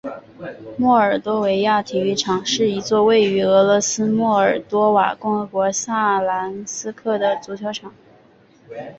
[0.77, 7.93] 莫尔多维亚体育场是一座位于俄罗斯莫尔多瓦共和国萨兰斯克的足球场。